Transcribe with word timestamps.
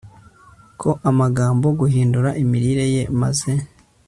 ko 0.79 0.89
agomba 1.09 1.67
guhindura 1.79 2.29
imirire 2.43 2.85
ye 2.93 3.03
maze 3.21 3.51